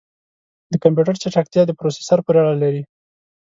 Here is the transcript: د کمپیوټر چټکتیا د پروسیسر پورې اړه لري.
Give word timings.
د 0.71 0.73
کمپیوټر 0.83 1.15
چټکتیا 1.21 1.61
د 1.65 1.71
پروسیسر 1.79 2.19
پورې 2.25 2.39
اړه 2.41 2.55
لري. 2.63 2.81